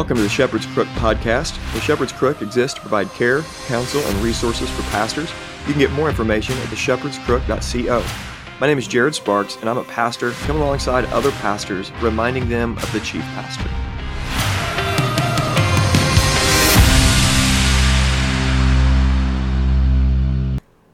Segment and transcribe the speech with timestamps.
[0.00, 1.62] Welcome to the Shepherd's Crook podcast.
[1.74, 5.30] The Shepherd's Crook exists to provide care, counsel, and resources for pastors.
[5.66, 8.02] You can get more information at theshepherdscrook.co.
[8.58, 12.78] My name is Jared Sparks, and I'm a pastor coming alongside other pastors, reminding them
[12.78, 13.68] of the chief pastor.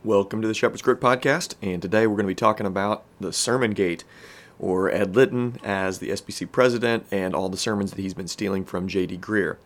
[0.03, 3.33] Welcome to the Shepherd's Crook podcast, and today we're going to be talking about the
[3.33, 4.03] Sermon Gate
[4.59, 8.65] or Ed Litton as the SBC president and all the sermons that he's been stealing
[8.65, 9.19] from J.D.
[9.19, 9.57] Greear.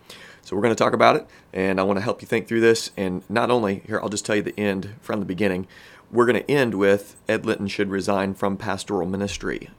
[0.42, 2.60] So we're going to talk about it, and I want to help you think through
[2.60, 2.90] this.
[2.96, 5.66] And not only, here, I'll just tell you the end from the beginning.
[6.10, 9.70] We're going to end with Ed Litton should resign from pastoral ministry.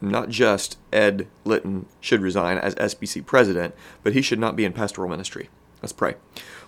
[0.00, 4.72] Not just Ed Litton should resign as SBC president, but he should not be in
[4.72, 5.48] pastoral ministry.
[5.82, 6.16] Let's pray.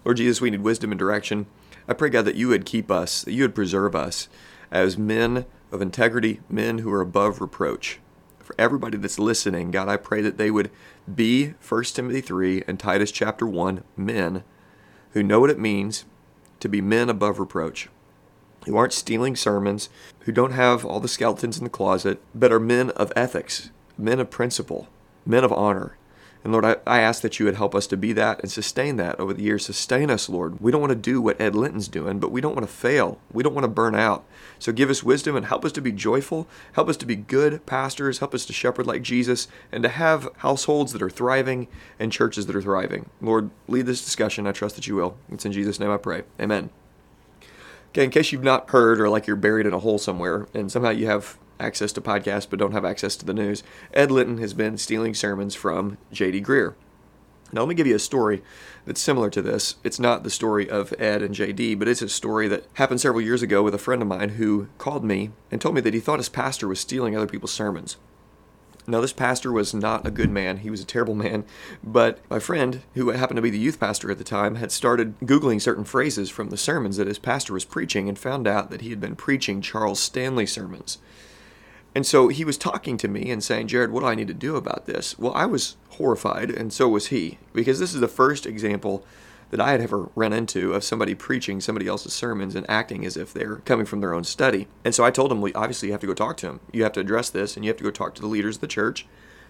[0.05, 1.47] Lord Jesus, we need wisdom and direction.
[1.89, 4.29] I pray, God, that you would keep us, that you would preserve us
[4.71, 8.01] as men of integrity, men who are above reproach.
[8.39, 10.71] For everybody that's listening, God, I pray that they would
[11.13, 14.43] be 1 Timothy 3 and Titus chapter 1 men
[15.13, 16.05] who know what it means
[16.61, 17.89] to be men above reproach,
[18.65, 22.61] who aren't stealing sermons, who don't have all the skeletons in the closet, but are
[22.61, 24.89] men of ethics, men of principle,
[25.27, 25.98] men of honor,
[26.45, 28.97] and Lord, I, I ask that you would help us to be that and sustain
[28.97, 29.67] that over the years.
[29.67, 30.61] Sustain us, Lord.
[30.61, 33.19] We don't want to do what Ed Litton's doing, but we don't want to fail.
[33.33, 34.25] We don't want to burn out.
[34.59, 36.47] So give us wisdom and help us to be joyful.
[36.73, 38.21] Help us to be good pastors.
[38.21, 42.47] Help us to shepherd like Jesus and to have households that are thriving and churches
[42.47, 43.11] that are thriving.
[43.21, 44.47] Lord, lead this discussion.
[44.47, 45.17] I trust that you will.
[45.31, 46.23] It's in Jesus' name I pray.
[46.41, 46.71] Amen.
[47.91, 50.71] Okay, in case you've not heard or like you're buried in a hole somewhere and
[50.71, 54.39] somehow you have access to podcasts but don't have access to the news, Ed Litton
[54.39, 56.43] has been stealing sermons from J.D.
[56.43, 56.75] Greear.
[57.53, 58.43] Now, let me give you a story
[58.85, 59.77] that's similar to this.
[59.83, 63.23] It's not the story of Ed and JD, but it's a story that happened several
[63.23, 66.01] years ago with a friend of mine who called me and told me that he
[66.01, 67.97] thought his pastor was stealing other people's sermons.
[68.87, 70.59] Now, this pastor was not a good man.
[70.59, 71.45] He was a terrible man.
[71.85, 75.19] But my friend, who happened to be the youth pastor at the time, had started
[75.21, 78.81] Googling certain phrases from the sermons that his pastor was preaching and found out that
[78.81, 80.99] he had been preaching Charles Stanley sermons.
[81.99, 84.33] And so he was talking to me and saying, Jared, what do I need to
[84.33, 85.19] do about this?
[85.19, 89.05] Well, I was horrified, and so was he, because this is the first example
[89.51, 93.17] that I had ever run into of somebody preaching somebody else's sermons and acting as
[93.17, 94.69] if they're coming from their own study.
[94.85, 96.61] And so I told him, well, obviously, you have to go talk to him.
[96.73, 98.61] You have to address this, and you have to go talk to the leaders of
[98.61, 99.05] the church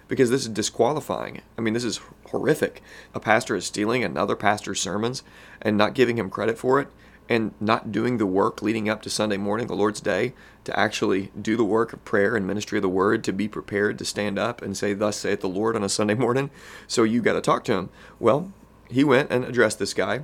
[0.09, 1.43] because this is disqualifying.
[1.59, 2.83] I mean, this is horrific.
[3.13, 5.23] A pastor is stealing another pastor's sermons
[5.61, 6.89] and not giving him credit for it
[7.29, 10.33] and not doing the work leading up to Sunday morning, the Lord's Day,
[10.65, 13.99] to actually do the work of prayer and ministry of the word, to be prepared
[13.99, 16.51] to stand up and say, Thus saith the Lord on a Sunday morning.
[16.87, 17.91] So you got to talk to him.
[18.19, 18.53] Well,
[18.89, 20.21] he went and addressed this guy,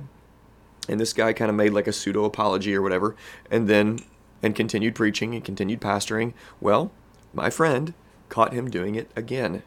[0.89, 3.15] and this guy kind of made like a pseudo apology or whatever,
[3.51, 3.99] and then
[4.41, 6.33] and continued preaching and continued pastoring.
[6.59, 6.91] Well,
[7.33, 7.93] my friend
[8.29, 9.63] caught him doing it again.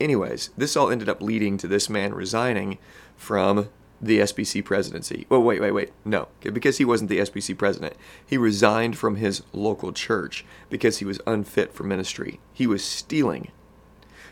[0.00, 2.78] Anyways, this all ended up leading to this man resigning
[3.16, 3.68] from
[4.00, 5.26] the SBC presidency.
[5.28, 5.92] Well, wait, wait, wait.
[6.04, 7.94] No, because he wasn't the SBC president.
[8.24, 12.40] He resigned from his local church because he was unfit for ministry.
[12.52, 13.50] He was stealing.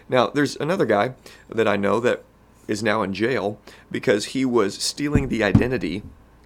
[0.09, 1.15] Now, there's another guy
[1.49, 2.25] that I know that
[2.69, 3.59] is now in jail
[3.91, 6.03] because he was stealing the identity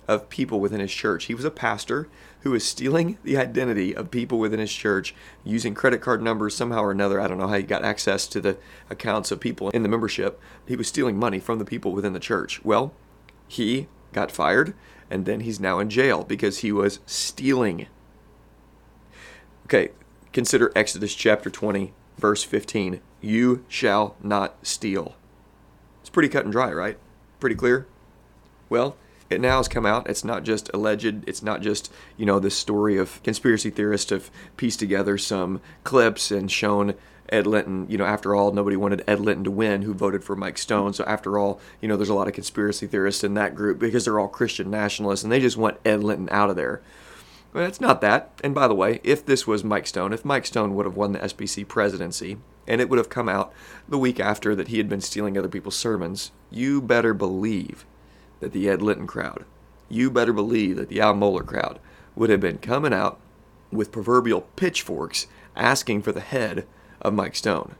[0.08, 1.24] of people within his church.
[1.24, 2.08] He was a pastor
[2.40, 6.82] who was stealing the identity of people within his church using credit card numbers somehow
[6.82, 7.20] or another.
[7.20, 8.56] I don't know how he got access to the
[8.88, 10.40] accounts of people in the membership.
[10.66, 12.64] He was stealing money from the people within the church.
[12.64, 12.94] Well,
[13.48, 14.74] he got fired
[15.10, 17.86] and then he's now in jail because he was stealing.
[19.66, 19.90] Okay,
[20.32, 23.00] consider Exodus chapter 20, verse 15.
[23.20, 25.14] You shall not steal.
[26.00, 26.98] It's pretty cut and dry, right?
[27.40, 27.86] Pretty clear?
[28.68, 28.96] Well,
[29.28, 30.08] it now has come out.
[30.08, 31.24] It's not just alleged.
[31.28, 36.30] It's not just, you know, this story of conspiracy theorists have pieced together some clips
[36.30, 36.94] and shown
[37.28, 37.86] Ed Litton.
[37.88, 40.92] you know, after all, nobody wanted Ed Litton to win who voted for Mike Stone.
[40.92, 44.04] So after all, you know, there's a lot of conspiracy theorists in that group because
[44.04, 46.82] they're all Christian nationalists and they just want Ed Litton out of there.
[47.52, 48.38] But it's not that.
[48.44, 51.12] And by the way, if this was Mike Stone, if Mike Stone would have won
[51.12, 52.36] the SBC presidency,
[52.66, 53.52] and it would have come out
[53.88, 57.86] the week after that he had been stealing other people's sermons, you better believe
[58.40, 59.44] that the Ed Litton crowd,
[59.88, 61.78] you better believe that the Al Mohler crowd
[62.14, 63.18] would have been coming out
[63.70, 66.66] with proverbial pitchforks asking for the head
[67.00, 67.74] of Mike Stone.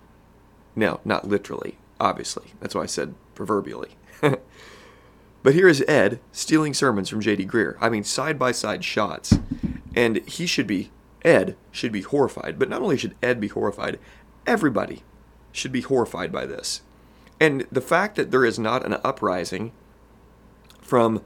[0.74, 2.52] No, not literally, obviously.
[2.60, 3.96] That's why I said proverbially.
[5.42, 7.46] but here is Ed stealing sermons from J.D.
[7.46, 7.76] Greear.
[7.80, 9.38] I mean, side by side shots.
[9.94, 10.90] And he should be,
[11.24, 12.58] Ed should be horrified.
[12.58, 13.98] But not only should Ed be horrified,
[14.46, 15.02] everybody
[15.52, 16.82] should be horrified by this.
[17.40, 19.72] And the fact that there is not an uprising
[20.80, 21.22] from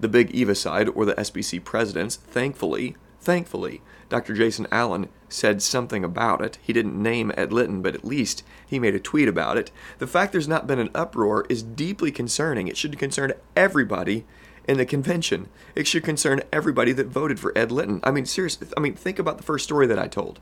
[0.00, 4.34] the big Eva side or the SBC presidents, thankfully, Thankfully, Dr.
[4.34, 6.58] Jason Allen said something about it.
[6.62, 9.70] He didn't name Ed Litton, but at least he made a tweet about it.
[9.98, 12.68] The fact there's not been an uproar is deeply concerning.
[12.68, 14.24] It should concern everybody
[14.66, 15.48] in the convention.
[15.74, 18.00] It should concern everybody that voted for Ed Litton.
[18.02, 20.40] I mean, seriously, I mean, think about the first story that I told.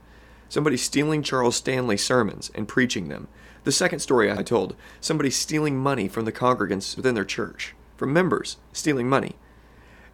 [0.49, 3.29] Somebody stealing Charles Stanley sermons and preaching them.
[3.65, 8.13] The second story I told, somebody stealing money from the congregants within their church, from
[8.13, 9.35] members stealing money.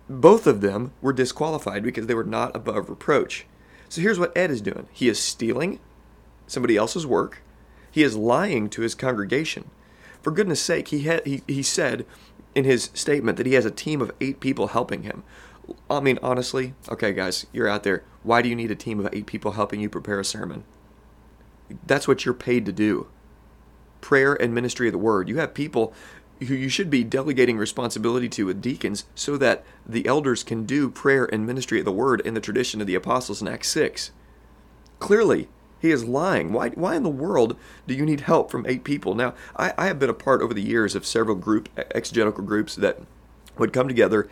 [0.08, 3.46] Both of them were disqualified because they were not above reproach.
[3.92, 5.78] So here's what Ed is doing he is stealing
[6.46, 7.42] somebody else's work,
[7.90, 9.70] he is lying to his congregation.
[10.22, 12.06] For goodness sake, he, had, he, he said
[12.54, 15.24] in his statement that he has a team of eight people helping him.
[15.90, 18.02] I mean, honestly, okay, guys, you're out there.
[18.22, 20.64] Why do you need a team of eight people helping you prepare a sermon?
[21.86, 23.08] That's what you're paid to do.
[24.00, 25.28] Prayer and ministry of the word.
[25.28, 25.92] You have people
[26.46, 30.90] who you should be delegating responsibility to with deacons so that the elders can do
[30.90, 34.10] prayer and ministry of the word in the tradition of the apostles in Acts 6.
[34.98, 35.48] Clearly,
[35.80, 36.52] he is lying.
[36.52, 37.56] Why, why in the world
[37.88, 39.14] do you need help from eight people?
[39.14, 42.76] Now, I, I have been a part over the years of several group exegetical groups
[42.76, 43.00] that
[43.58, 44.28] would come together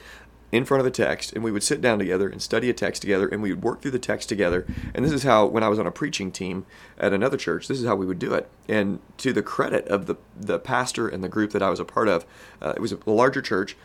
[0.53, 3.03] in front of a text and we would sit down together and study a text
[3.03, 4.67] together and we would work through the text together.
[4.95, 6.67] And this is how when i was on a preaching team
[6.99, 8.49] at another church this is how we would do it.
[8.69, 11.85] And to the credit of the the pastor and the group that i was a
[11.85, 12.25] part of
[12.61, 13.77] uh, it was a larger church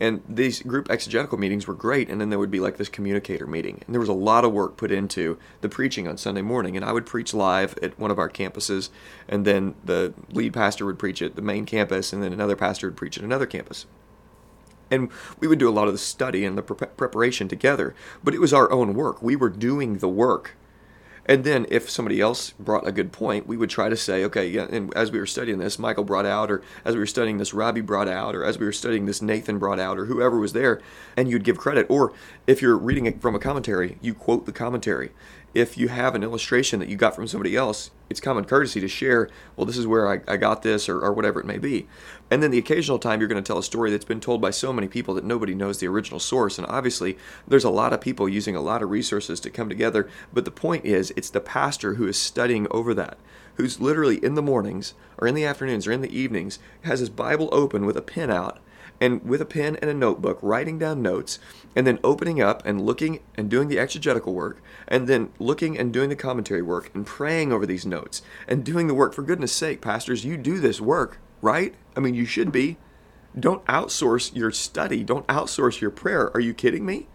[0.00, 3.46] and these group exegetical meetings were great and then there would be like this communicator
[3.46, 3.80] meeting.
[3.86, 6.84] And there was a lot of work put into the preaching on sunday morning and
[6.84, 8.90] i would preach live at one of our campuses
[9.28, 12.88] and then the lead pastor would preach at the main campus and then another pastor
[12.88, 13.86] would preach at another campus
[14.90, 15.10] and
[15.40, 18.40] we would do a lot of the study and the pre- preparation together but it
[18.40, 19.22] was our own work.
[19.22, 20.56] We were doing the work.
[21.26, 24.46] And then if somebody else brought a good point we would try to say okay
[24.46, 27.38] yeah and as we were studying this michael brought out or as we were studying
[27.38, 30.38] this robbie brought out or as we were studying this nathan brought out or whoever
[30.38, 30.82] was there
[31.16, 31.86] and you'd give credit.
[31.88, 32.12] Or
[32.46, 35.12] if you're reading it from a commentary you quote the commentary
[35.54, 38.88] if you have an illustration that you got from somebody else, it's common courtesy to
[38.88, 41.86] share, well, this is where I, I got this, or, or whatever it may be.
[42.30, 44.50] And then the occasional time you're going to tell a story that's been told by
[44.50, 46.58] so many people that nobody knows the original source.
[46.58, 47.16] And obviously,
[47.46, 50.10] there's a lot of people using a lot of resources to come together.
[50.32, 53.16] But the point is, it's the pastor who is studying over that,
[53.54, 57.10] who's literally in the mornings, or in the afternoons, or in the evenings, has his
[57.10, 58.58] Bible open with a pen out
[59.00, 61.38] and with a pen and a notebook, writing down notes,
[61.76, 65.92] and then opening up and looking and doing the exegetical work, and then looking and
[65.92, 69.14] doing the commentary work, and praying over these notes, and doing the work.
[69.14, 71.74] For goodness sake, pastors, you do this work, right?
[71.96, 72.76] I mean, you should be.
[73.38, 75.02] Don't outsource your study.
[75.02, 76.30] Don't outsource your prayer.
[76.34, 77.08] Are you kidding me?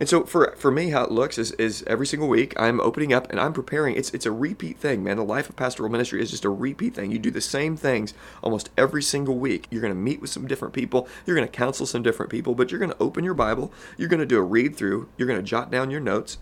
[0.00, 3.12] And so for for me, how it looks is, is every single week I'm opening
[3.12, 3.94] up and I'm preparing.
[3.94, 5.16] It's it's a repeat thing, man.
[5.16, 7.12] The life of pastoral ministry is just a repeat thing.
[7.12, 8.12] You do the same things
[8.42, 9.68] almost every single week.
[9.70, 11.08] You're going to meet with some different people.
[11.24, 13.72] You're going to counsel some different people, but you're going to open your Bible.
[13.96, 15.08] You're going to do a read through.
[15.16, 16.38] You're going to jot down your notes.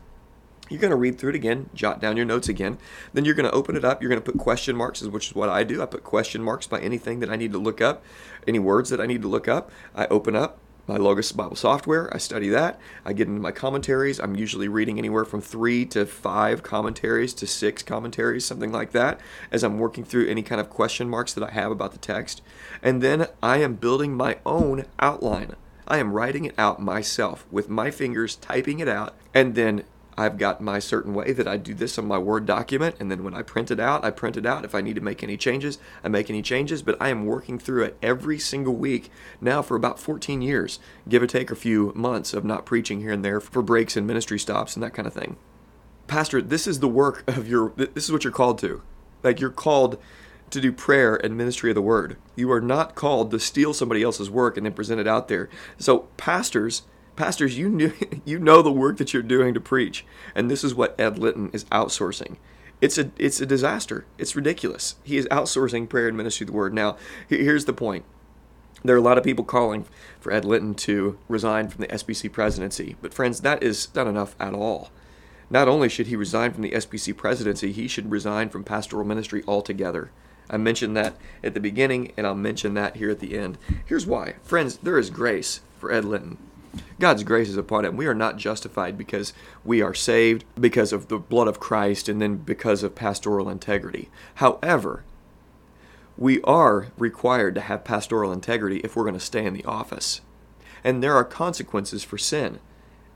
[0.71, 2.79] You're going to read through it again, jot down your notes again.
[3.13, 4.01] Then you're going to open it up.
[4.01, 5.83] You're going to put question marks, which is what I do.
[5.83, 8.03] I put question marks by anything that I need to look up,
[8.49, 9.71] any words that I need to look up.
[9.95, 12.13] I open up, my Logos Bible software.
[12.15, 12.81] I study that.
[13.05, 14.19] I get into my commentaries.
[14.19, 19.21] I'm usually reading anywhere from three to five commentaries to six commentaries, something like that,
[19.51, 22.43] as I'm working through any kind of question marks that I have about the text.
[22.83, 25.55] And then I am building my own outline.
[25.87, 29.85] I am writing it out myself with my fingers, typing it out, and then
[30.17, 33.25] I've got my certain way that I do this on my Word document, and then
[33.25, 34.65] when I print it out, I print it out.
[34.65, 37.59] If I need to make any changes, I make any changes, but I am working
[37.59, 40.79] through it every single week now for about 14 years,
[41.09, 44.07] give or take a few months of not preaching here and there for breaks and
[44.07, 45.37] ministry stops and that kind of thing.
[46.07, 48.83] Pastor, this is the work of your, this is what you're called to.
[49.23, 49.99] Like you're called
[50.51, 52.17] to do prayer and ministry of the word.
[52.37, 55.49] You are not called to steal somebody else's work and then present it out there.
[55.79, 56.83] So, pastors,
[57.17, 57.93] Pastors, you knew,
[58.25, 60.05] you know the work that you're doing to preach,
[60.35, 62.37] and this is what Ed Litton is outsourcing.
[62.81, 64.07] It's a it's a disaster.
[64.19, 64.97] It's ridiculous.
[65.05, 66.75] He is outsourcing prayer and ministry of the word.
[66.75, 66.97] Now,
[67.29, 68.05] here's the point.
[68.85, 69.85] There are a lot of people calling
[70.19, 74.35] for Ed Litton to resign from the SBC presidency, but friends, that is not enough
[74.41, 74.91] at all.
[75.49, 79.45] Not only should he resign from the SBC presidency, he should resign from pastoral ministry
[79.47, 80.11] altogether.
[80.51, 83.59] I mentioned that at the beginning, and I'll mention that here at the end.
[83.85, 84.35] Here's why.
[84.43, 86.39] Friends, there is grace for Ed Litton.
[86.99, 87.97] God's grace is upon him.
[87.97, 89.33] We are not justified because
[89.65, 94.11] we are saved because of the blood of Christ and then because of pastoral integrity.
[94.37, 95.05] However,
[96.17, 100.21] we are required to have pastoral integrity if we're going to stay in the office.
[100.85, 102.59] And there are consequences for sin.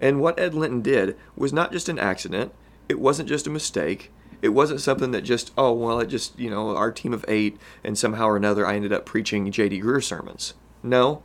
[0.01, 2.53] And what Ed Litton did was not just an accident,
[2.89, 4.13] it wasn't just a mistake.
[4.43, 7.57] It wasn't something that just, oh, well, it just, you know, our team of eight,
[7.83, 9.81] and somehow or another I ended up preaching J.D.
[9.81, 10.55] Greear sermons.
[10.83, 11.23] No,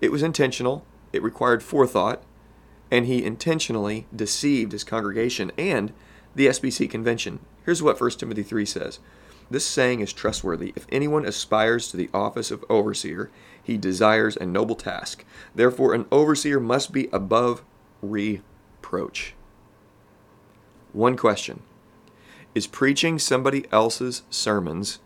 [0.00, 0.84] it was intentional,
[1.16, 2.22] it required forethought,
[2.90, 5.92] and he intentionally deceived his congregation and
[6.34, 7.40] the SBC convention.
[7.64, 9.00] Here's what 1 Timothy 3 says
[9.50, 10.72] This saying is trustworthy.
[10.76, 13.30] If anyone aspires to the office of overseer,
[13.60, 15.24] he desires a noble task.
[15.54, 17.64] Therefore, an overseer must be above
[18.00, 19.34] reproach.
[20.92, 21.62] One question
[22.54, 25.00] Is preaching somebody else's sermons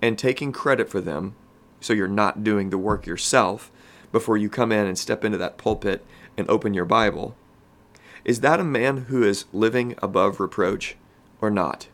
[0.00, 1.34] and taking credit for them
[1.80, 3.72] so you're not doing the work yourself
[4.12, 6.04] before you come in and step into that pulpit
[6.36, 7.36] and open your Bible?
[8.24, 10.96] Is that a man who is living above reproach
[11.40, 11.88] or not?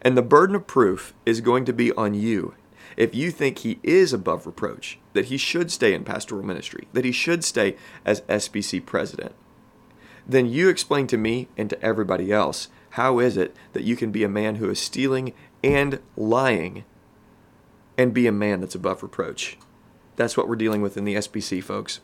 [0.00, 2.54] And the burden of proof is going to be on you
[2.96, 7.04] if you think he is above reproach, that he should stay in pastoral ministry, that
[7.04, 9.34] he should stay as SBC president,
[10.26, 14.12] then you explain to me and to everybody else how is it that you can
[14.12, 15.32] be a man who is stealing
[15.64, 16.84] and lying
[17.96, 19.56] and be a man that's above reproach.
[20.16, 22.00] That's what we're dealing with in the SBC, folks.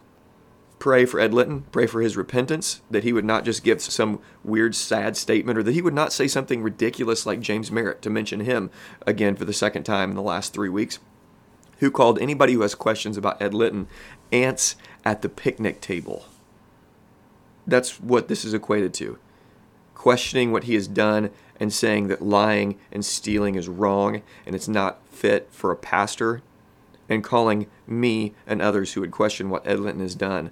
[0.78, 1.62] Pray for Ed Litton.
[1.72, 5.62] Pray for his repentance, that he would not just give some weird, sad statement, or
[5.64, 8.70] that he would not say something ridiculous like James Merritt, to mention him
[9.06, 11.00] again for the second time in the last three weeks,
[11.78, 13.88] who called anybody who has questions about Ed Litton
[14.32, 16.26] ants at the picnic table.
[17.66, 19.18] That's what this is equated to.
[19.94, 24.68] Questioning what he has done and saying that lying and stealing is wrong and it's
[24.68, 26.40] not fit for a pastor,
[27.08, 30.50] and calling me and others who would question what Ed Litton has done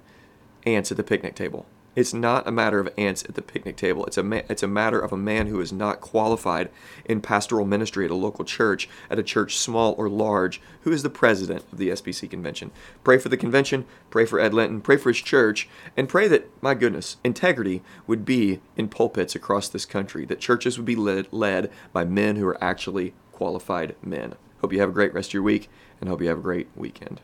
[0.65, 1.65] ants at the picnic table.
[1.97, 4.05] It's not a matter of ants at the picnic table.
[4.05, 6.69] It's a ma- it's a matter of a man who is not qualified
[7.05, 11.01] in pastoral ministry at a local church, at a church small or large, who is
[11.01, 12.69] the president of the SBC convention.
[13.03, 16.47] Pray for the convention, pray for Ed Litton, pray for his church, and pray that
[16.61, 20.23] my goodness, integrity would be in pulpits across this country.
[20.23, 24.35] That churches would be led led by men who are actually qualified men.
[24.61, 26.67] Hope you have a great rest of your week, and hope you have a great
[26.75, 27.21] weekend.